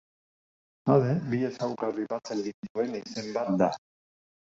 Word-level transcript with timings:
Jade 0.89 1.11
bi 1.33 1.41
ezaugarri 1.49 2.05
batzen 2.13 2.41
dituen 2.47 2.97
izen 3.01 3.29
bat 3.37 3.53
da. 3.63 3.69